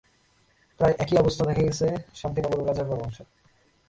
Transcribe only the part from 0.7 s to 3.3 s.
প্রায় একই অবস্থা দেখা গেছে শান্তিনগর ও রাজারবাগ অংশে।